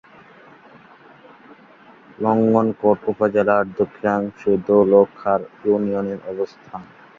[2.19, 6.81] নাঙ্গলকোট উপজেলার দক্ষিণাংশে দৌলখাঁড় ইউনিয়নের অবস্থান।